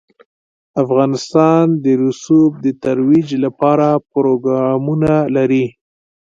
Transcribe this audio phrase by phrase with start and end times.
[0.83, 5.65] افغانستان د رسوب د ترویج لپاره پروګرامونه لري.